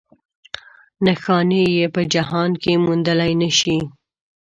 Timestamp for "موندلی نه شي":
2.85-3.77